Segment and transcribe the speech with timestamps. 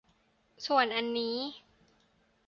[0.65, 1.35] ส่วนอันนี้